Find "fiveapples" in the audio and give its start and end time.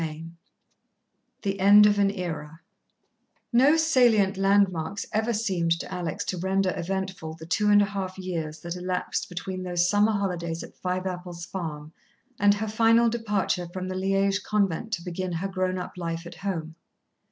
10.75-11.45